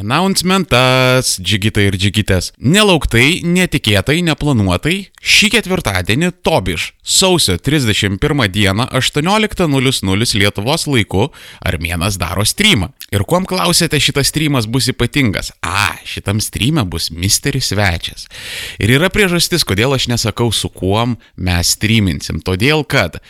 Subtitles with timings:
[0.00, 2.54] Announcementas, džigitai ir džigitės.
[2.56, 11.26] Nelauktai, netikėtai, neplanuotai, šį ketvirtadienį Tobiš sausio 31 dieną 18.00 Lietuvos laiku
[11.60, 12.88] Armėnas daro streamą.
[13.12, 15.52] Ir kuom klausėte, šitas streamas bus ypatingas?
[15.60, 18.24] A, šitam streamė bus misteris svečias.
[18.80, 22.40] Ir yra priežastis, kodėl aš nesakau, su kuom mes streaminsim.
[22.40, 23.20] Todėl, kad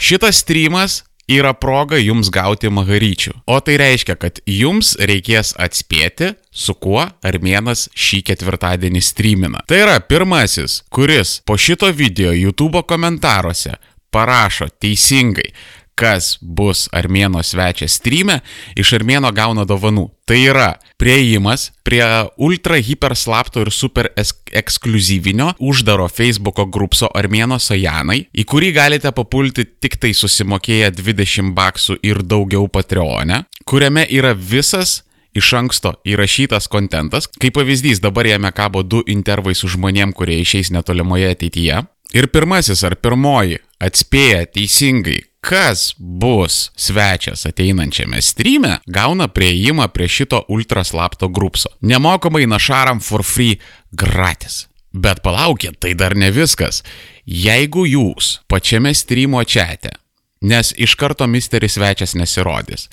[0.00, 3.32] šitas streamas yra proga jums gauti magaryčių.
[3.50, 9.64] O tai reiškia, kad jums reikės atspėti, su kuo armėnas šį ketvirtadienį streamina.
[9.68, 13.76] Tai yra pirmasis, kuris po šito video YouTube komentaruose
[14.14, 15.50] parašo teisingai,
[15.96, 18.40] kas bus armėno svečias streame,
[18.76, 20.10] iš armėno gauna dovanų.
[20.26, 20.68] Tai yra
[20.98, 22.02] prieimas prie
[22.42, 29.64] ultra hiper slapto ir super ekskluzyvinio uždaro Facebook'o grupso Armėno Sajanai, į kurį galite papulti
[29.64, 35.00] tik tai susimokėję 20 baksų ir daugiau Patreon'e, kuriame yra visas
[35.36, 37.28] iš anksto įrašytas kontentas.
[37.40, 41.84] Kaip pavyzdys, dabar jame kabo du intervai su žmonėm, kurie išeis netolimoje ateityje.
[42.14, 50.44] Ir pirmasis ar pirmoji atspėja teisingai, kas bus svečias ateinančiame streame, gauna prieimą prie šito
[50.48, 51.70] ultraslapto grupso.
[51.80, 53.58] Nemokamai našaram for free
[53.90, 54.66] gratis.
[54.92, 56.82] Bet palaukit, tai dar ne viskas.
[57.26, 59.92] Jeigu jūs pačiame streamo čate,
[60.40, 62.88] nes iš karto misteris svečias nesirodys,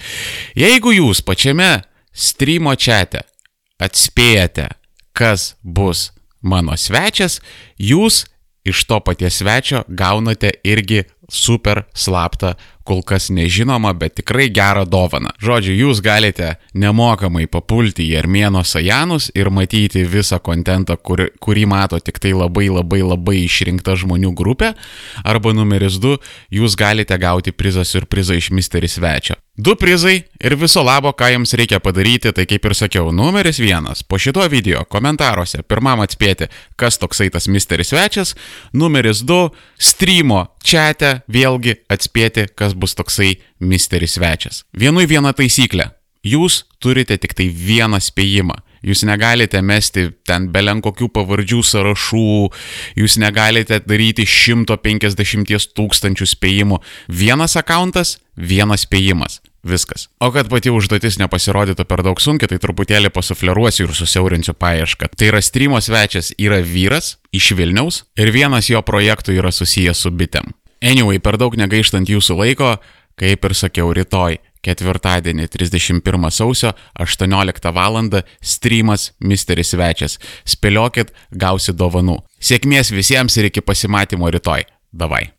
[0.58, 3.24] jeigu jūs pačiame streamo čate
[3.84, 4.68] atspėjate,
[5.14, 7.40] kas bus mano svečias,
[7.80, 8.26] jūs
[8.64, 12.54] iš to paties svečio gaunate irgi super slaptą,
[12.84, 15.32] kol kas nežinomą, bet tikrai gerą dovaną.
[15.44, 22.00] Žodžiu, jūs galite nemokamai papulti į Armėno Sajanus ir matyti visą kontentą, kur, kurį mato
[22.00, 24.74] tik tai labai labai labai išrinkta žmonių grupė.
[25.24, 26.20] Arba numeris 2,
[26.60, 29.40] jūs galite gauti prizą surprizą iš misteris svečio.
[29.54, 34.02] Du prizai ir viso labo, ką jums reikia padaryti, tai kaip ir sakiau, numeris vienas.
[34.02, 38.34] Po šito video komentaruose pirmam atspėti, kas toksai tas misteris svečias.
[38.74, 44.64] Numeris du, streamo čate vėlgi atspėti, kas bus toksai misteris svečias.
[44.74, 45.92] Vienui viena taisyklė.
[46.24, 48.56] Jūs turite tik tai vieną spėjimą.
[48.84, 52.32] Jūs negalite mesti ten belenkokių pavardžių sąrašų,
[53.00, 56.82] jūs negalite daryti 150 tūkstančių spėjimų.
[57.08, 59.40] Vienas akantas, vienas spėjimas.
[59.64, 60.10] Viskas.
[60.20, 65.08] O kad pati užduotis nepasirodytų per daug sunkiai, tai truputėlį pasufleruosiu ir susiaurinsiu paiešką.
[65.16, 70.12] Tai yra streamo svečias yra vyras iš Vilniaus ir vienas jo projektų yra susijęs su
[70.12, 70.52] bitėm.
[70.84, 72.74] Anyway, per daug negaištant jūsų laiko,
[73.20, 78.00] kaip ir sakiau, rytoj ketvirtadienį 31 sausio 18 val.
[78.42, 80.20] streamas Misteris Svečias.
[80.46, 82.20] Spėliokit, gausi dovanų.
[82.40, 84.68] Sėkmės visiems ir iki pasimatymo rytoj.
[84.92, 85.30] Davai.